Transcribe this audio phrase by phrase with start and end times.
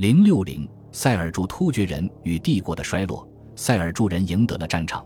[0.00, 3.28] 零六零，塞尔柱突厥人与帝国的衰落。
[3.54, 5.04] 塞尔柱人赢得了战场，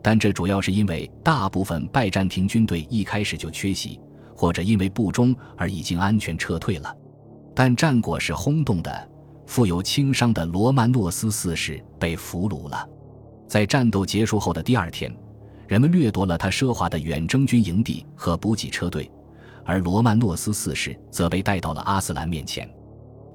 [0.00, 4.00] 但这主要是因为大部分拜占庭军队一开始就缺席，
[4.36, 6.96] 或者因为不忠而已经安全撤退了。
[7.52, 9.10] 但战果是轰动的，
[9.44, 12.88] 富有轻伤的罗曼诺斯四世被俘虏了。
[13.48, 15.12] 在战斗结束后的第二天，
[15.66, 19.10] 人们掠夺了他奢华的远征军营地和补给车队，
[19.64, 22.72] 而罗曼诺斯四世则被带到了阿斯兰面前。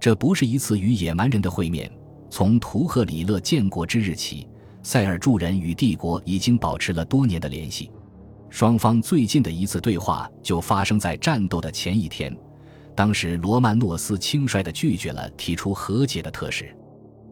[0.04, 1.90] 这不是一次与野蛮人的会面。
[2.30, 4.46] 从图赫里勒建国之日起，
[4.82, 7.90] 塞尔柱人与帝国已经保持了多年的联系。
[8.50, 12.38] 双方最近的一次对话就发生在战斗的前一天。
[12.94, 16.76] 当时，罗曼诺斯轻率地拒绝了提出和解的特使。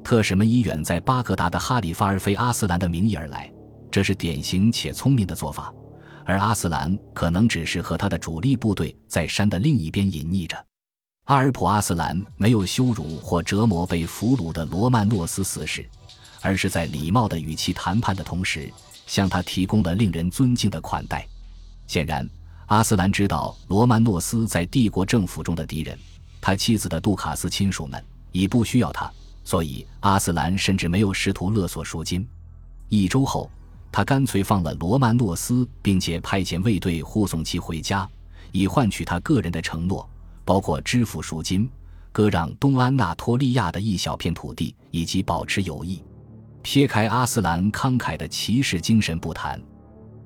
[0.02, 3.52] 特使们以远在巴格达的哈里发尔菲阿斯兰的名义而来，
[3.92, 5.74] 这是典型且聪明的做法。
[6.26, 10.56] 而阿斯兰可能只是和他的主力部队在山的另一边隐匿着。
[11.26, 15.88] 阿尔普阿斯兰没有羞辱或折磨被俘虏的罗曼诺斯四世，
[16.42, 18.70] 而是在礼貌的与其谈判的同时，
[19.06, 21.26] 向他提供了令人尊敬的款待。
[21.88, 22.28] 显然，
[22.66, 25.98] 阿斯兰知道罗曼诺斯在帝国政府中的敌人，
[26.42, 29.10] 他妻子的杜卡斯亲属们已不需要他，
[29.46, 32.28] 所以阿斯兰甚至没有试图勒索赎金。
[32.90, 33.50] 一周后，
[33.90, 38.10] 他干脆放了罗曼诺斯，并且派遣卫队护送其回家，
[38.52, 40.06] 以换取他个人的承诺。
[40.52, 41.72] 包括支付赎金、
[42.12, 46.04] 割让东安纳托利亚的一小片土地，以及保持友谊。
[46.62, 49.58] 撇开阿斯兰慷慨的骑士精神不谈，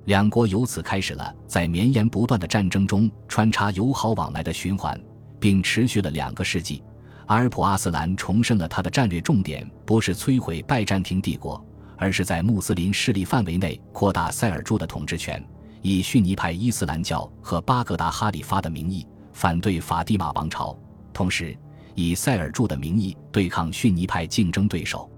[0.06, 5.00] 两国由此开始了在绵延不断的战争中穿插友好往来的循环，
[5.40, 6.82] 并持续了两个世纪。
[7.28, 11.64] 阿尔普阿斯兰重申了他的战略重点不是摧毁拜占庭帝国，
[11.98, 15.48] 而是在穆斯林势力范围内扩大塞尔柱的统治权，
[15.84, 19.06] 以逊尼派伊斯兰教和巴格达哈里发的名义。
[19.36, 20.74] 反对法蒂玛王朝，
[21.12, 21.54] 同时
[21.94, 25.12] 以塞尔柱的名义对抗逊尼派竞争对手。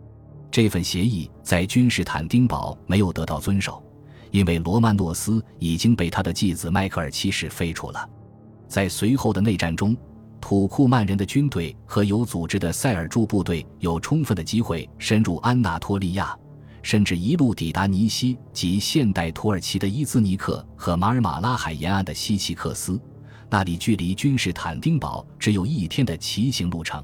[0.49, 3.81] 这份协议在君士坦丁堡没有得到遵守，
[4.31, 8.09] 因为罗曼诺斯已经被他的继子迈克尔七世废除了。
[8.67, 9.95] 在随后的内战中，
[10.41, 16.35] 土库曼人的军队和有组织的塞尔柱部队有充分的机会深入安纳托利亚，
[16.81, 22.99] 甚至一路抵达尼西及现代土耳其的伊兹尼克和马尔马拉海沿岸的西奇克斯。
[23.49, 27.03] 那里距离君士坦丁堡只有一天的骑行路程。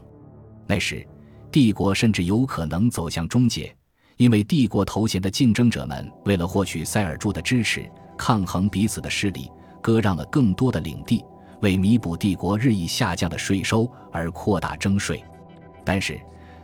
[0.67, 1.05] 那时，
[1.51, 3.73] 帝国甚至有可能走向终结，
[4.17, 9.49] 因为帝国头衔的竞争者们为了获取塞尔柱的支持，抗衡彼此的势力，
[9.81, 11.23] 割让了更多的领地，
[11.61, 15.23] 为弥补帝国日益下降的税收而扩大征税。
[15.85, 16.19] 但是，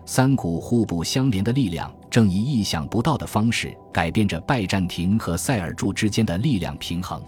[0.05, 7.21] 三股互不相连的力量正以意想不到的方式改变着拜占庭和塞尔柱之间的力量平衡。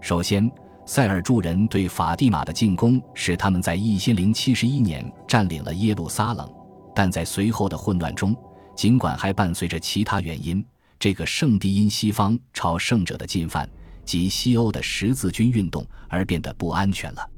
[0.00, 0.50] 首先，
[0.86, 6.52] 塞尔柱人对法蒂玛的进攻使他们在一千零七十一年占领了耶路撒冷，
[6.94, 8.34] 但在随后的混乱中，
[8.74, 10.64] 尽管还伴随着其他原因，
[10.98, 13.68] 这个圣地因西方朝圣者的进犯
[14.04, 17.30] 及西欧的十字军运动而变得不安全了。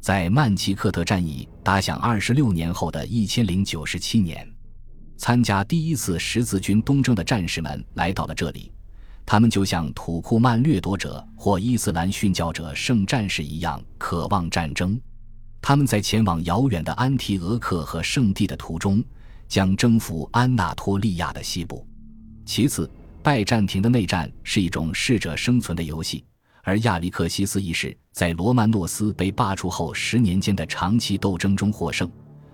[0.00, 4.46] 在曼奇克特战役打响二十六年后的一千零九十七年，
[5.16, 8.70] 参加第一次十字军东征的战士们来到了这里。
[9.26, 15.00] 他们就像土库曼掠夺者或伊斯兰殉教者圣战士一样，渴望战争。
[15.62, 19.02] 他们在前往遥远的安提俄克和圣地的途中，
[19.48, 21.86] 将征服安纳托利亚的西部。
[22.44, 22.90] 其次，
[23.22, 26.22] 拜占庭的内战是一种适者生存的游戏，
[26.62, 32.10] 而亚历克西斯一世在罗曼诺斯被罢黜后十年间的长期斗争中获胜。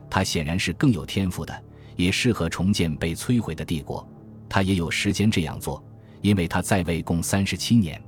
[0.08, 1.64] 他显然是更有天赋的，
[1.96, 4.08] 也适合重建被摧毁的帝国。
[4.48, 5.84] 他也有时间这样做。
[6.20, 8.00] 因为他在位共三十七年，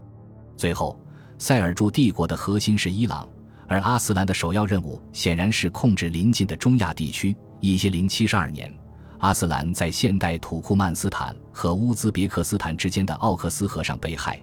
[0.56, 0.98] 最后，
[1.38, 3.28] 塞尔柱帝国的核心是伊朗，
[3.66, 7.34] 而阿斯兰的首要任务显然是控制邻近的中亚地区。
[7.60, 8.72] 一千零七十二年，
[9.18, 14.40] 阿斯兰在现代土库曼斯坦和乌兹别克斯坦之间的奥克斯河上被害，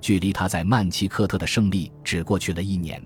[0.00, 3.02] 距离他在曼奇克特的胜利只过去了一年。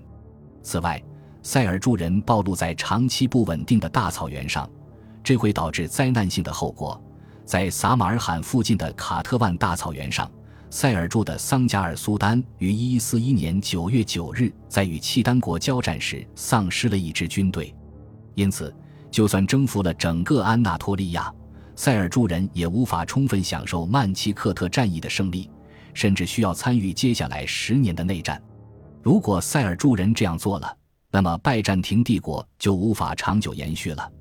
[0.61, 1.01] 此外，
[1.41, 4.69] 塞尔柱人暴露在长期不稳定的大草原上，
[5.23, 6.99] 这会导致灾难性的后果。
[7.45, 10.29] 在撒马尔罕附近的卡特万大草原上，
[10.71, 17.73] 塞尔柱的桑加尔苏丹于1141年9月9日在与契丹国交战时丧失了一支军队，
[18.33, 18.75] 因此，
[19.11, 21.31] 就算征服了整个安纳托利亚，
[21.75, 25.49] 塞尔柱人也无法充分享受曼奇克特战役的胜利，
[25.93, 28.41] 甚至需要参与接下来十年的内战。
[29.03, 30.77] 如果塞尔柱人这样做了，
[31.11, 34.11] 那么拜占庭帝国就无法长久延续了。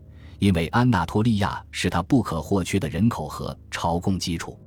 [0.45, 4.61] 因为安纳托利亚是他不可或缺的人口和朝贡基础，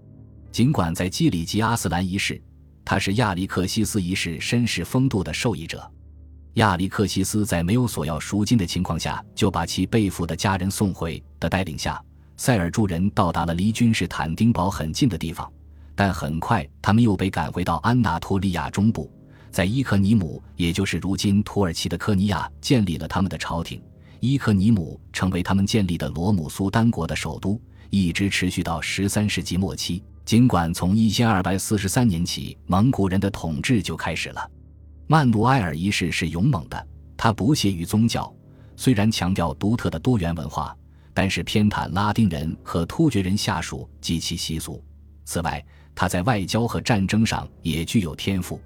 [0.51, 2.41] 尽管在基里吉阿斯兰一世，
[2.83, 5.87] 他是亚历克西斯一世绅士风度的受益者，
[6.55, 12.03] 亚历克西斯在没有索要赎金的情况下，就把其被俘的家人送回的带领下，
[12.37, 15.47] 塞尔柱人到达了离君士坦丁堡很近的地方。
[15.93, 19.11] 但很快，他们又被赶回到安纳托利亚中部，
[19.51, 23.79] 在伊克尼姆，也就是如今土耳其的科尼亚，建立了他们的朝廷。
[24.19, 27.59] 伊克尼姆成为他们建立的罗姆苏丹国的首都，
[27.89, 30.03] 一直持续到十三世纪末期。
[30.25, 34.51] 尽管从一千二百四十三年起，蒙古人的统治就开始了。
[35.07, 38.33] 曼努埃尔一世是勇猛的，他不屑于宗教，
[38.75, 40.75] 虽然强调独特的多元文化，
[41.13, 44.83] 但是偏袒拉丁人和突厥人下属及其习俗。
[45.23, 45.65] 此外，
[45.95, 48.59] 他在外交和战争上也具有天赋。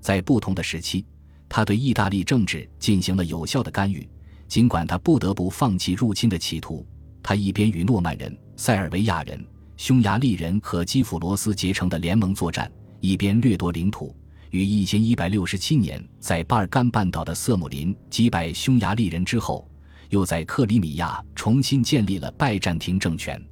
[0.00, 1.06] 在不同的时期，
[1.48, 4.08] 他对意大利政治进行了有效的干预。
[4.48, 6.86] 尽管他不得不放弃入侵的企图，
[7.22, 9.44] 他一边与诺曼人、塞尔维亚人、
[9.76, 12.70] 匈牙利人和基辅罗斯结成的联盟作战，
[13.00, 14.14] 一边掠夺领土。
[14.50, 19.68] 于一千一百六十七年，在巴尔干半岛的色姆林击败匈牙利人之后，
[20.08, 23.42] 又在克里米亚重新建立了拜占庭政权。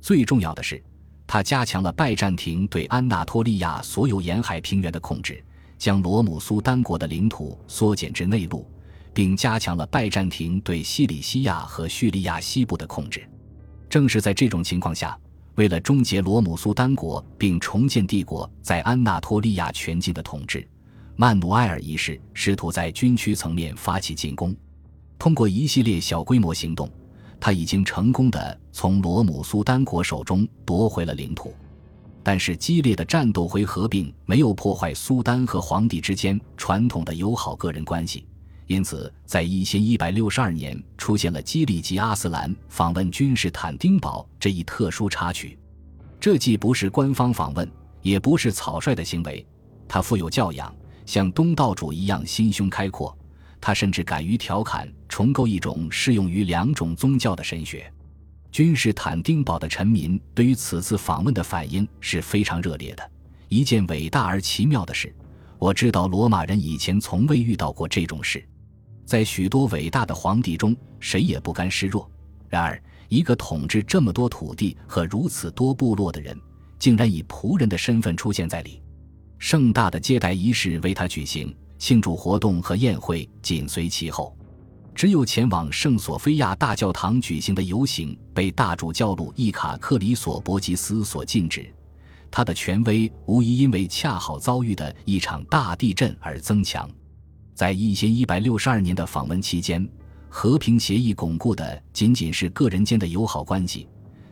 [0.00, 0.82] 最重要的是，
[1.26, 5.44] 他加强了拜占庭对安纳托利亚所有沿海平原的控制，
[5.76, 8.66] 将罗姆苏丹国的领土缩减至内陆，
[9.12, 13.28] 并加强了拜占庭对西里西亚和叙利亚西部的控制。
[13.88, 15.18] 正是在这种情况下。
[15.56, 20.66] 为了终结罗姆苏丹国并重建帝国在安纳托利亚全境的统治，
[21.16, 24.56] 曼努埃尔一世试图在军区层面发起进攻。
[25.18, 26.88] 通过一系列小规模行动，
[27.38, 31.52] 他已经成功的从罗姆苏丹国手中夺回了领土。
[32.22, 38.24] 但是，激烈的战斗回合并没有破坏苏丹和皇帝之间传统的友好个人关系。
[38.70, 45.58] 因此，在一千一百六十二年，出现了基利吉阿斯兰访问君士坦丁堡这一特殊插曲。
[46.20, 47.68] 这既不是官方访问，
[48.00, 49.44] 也不是草率的行为。
[49.88, 50.72] 他富有教养，
[51.04, 53.18] 像东道主一样心胸开阔。
[53.60, 57.92] 他甚至敢于调侃重构一种适用于两种宗教的神学。
[58.52, 63.10] 君士坦丁堡的臣民对于此次访问的反应是非常热烈的。
[63.48, 65.12] 一件伟大而奇妙的事，
[65.58, 68.40] 我知道罗马人以前从未遇到过这种事。
[69.10, 72.08] 在许多伟大的皇帝中，谁也不甘示弱。
[72.48, 76.40] 然而，一个统治这么多土地和如此多部落的人，
[76.78, 78.80] 竟然以仆人的身份出现在里。
[79.36, 84.32] 盛大的接待仪式为他举行，庆祝活动和宴会紧随其后。
[84.94, 91.68] 只有前往圣索菲亚大教堂举行的游行被大主教路易卡克里索伯吉斯所禁止。
[92.30, 96.88] 他的权威无疑因为恰好遭遇的一场大地震而增强。
[97.60, 99.86] 在一千一百六十二年的访问期间，
[100.30, 103.86] 和平协议巩固的仅仅是个人间的友好关系，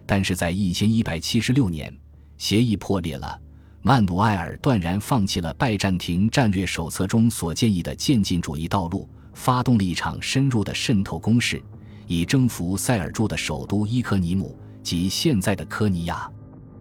[0.07, 1.95] 但是在一千一百七十六年，
[2.39, 3.39] 协议破裂了。
[3.83, 11.63] 曼努埃尔断然放弃了拜占庭战略手册中所建议的渐进主义道路，发动了一场深入的渗透攻势，
[12.07, 16.33] 以征服塞尔柱的首都伊科尼姆及现在的科尼亚。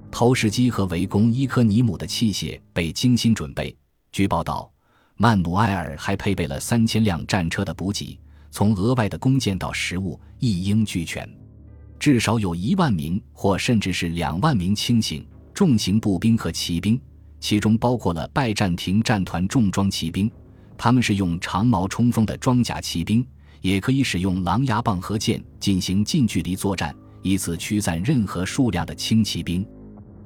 [0.09, 3.75] 投石机和围攻伊科尼姆的器械被精心准备。
[4.13, 4.71] 据报道。
[5.17, 8.19] 曼努埃尔还配备了三千辆战车的补给，
[8.51, 11.27] 从额外的弓箭到食物一应俱全。
[11.99, 15.25] 至少有一万名或甚至是两万名轻型、
[15.55, 17.01] 重型步兵和骑兵，
[17.39, 20.29] 其中包括了拜占庭战团重装骑兵。
[20.77, 23.25] 他们是用长矛冲锋的装甲骑兵，
[23.61, 29.65] 也可以使用狼牙棒和剑进行近距离作战，以此驱散任何数量的轻骑兵。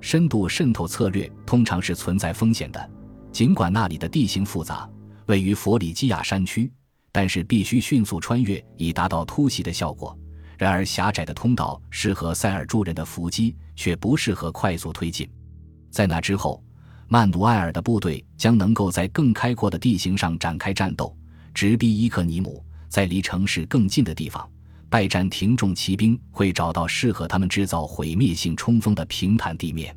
[0.01, 2.89] 深度渗透策略通常是存在风险的。
[3.31, 4.89] 尽管那里的地形复杂，
[5.27, 6.71] 位于佛里基亚山区，
[7.11, 10.17] 但是必须迅速穿越以达到突袭的效果。
[10.57, 15.27] 然而，狭窄的通道适合塞尔柱人的伏击，却不适合快速推进。
[15.89, 16.63] 在那之后，
[17.07, 21.17] 曼努埃尔的部队将能够在更开阔的地形上展开战斗，
[21.53, 22.63] 直逼伊克尼姆。
[22.89, 24.47] 在离城市更近的地方，
[24.89, 29.95] 拜占庭重骑兵会找到适合他们制造毁灭性冲锋的平坦地面。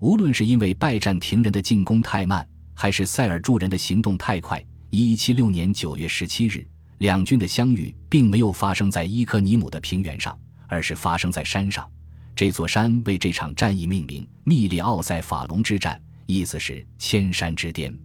[0.00, 4.62] 无论是因为拜占庭人的进攻太慢，还是塞尔柱人的行动太快。
[4.90, 6.66] 一一七六年九月十七日，
[6.98, 10.38] 两军的相遇并没有发生在伊科尼姆的平原上，
[10.68, 11.88] 而是发生在山上。
[12.36, 17.96] 这座山为这场战役命名——密利奥塞法隆之战，意思是千山之巅。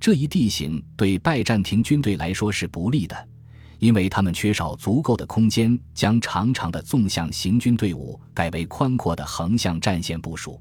[0.00, 3.28] 这一地形对拜占庭军队来说是不利的，
[3.78, 10.60] 因为他们缺少足够的空间将长长的纵向行军队伍改为宽阔的横向战线部署。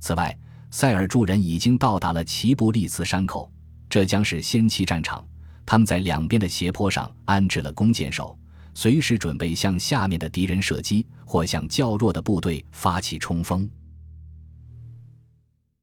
[0.00, 0.36] 此外，
[0.76, 3.48] 塞尔柱人已经到达了齐布利茨山口，
[3.88, 5.24] 这将是先期战场。
[5.64, 8.36] 他们在两边的斜坡上安置了弓箭手，
[8.74, 13.70] 随时准备向下面的敌人射击，或向较弱的部队发起冲锋。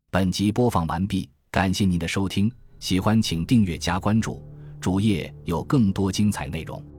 [0.09, 4.45] 本集播放完毕，感谢您的收听，喜欢请订阅加关注。
[4.81, 6.90] 主页有更多精彩内容。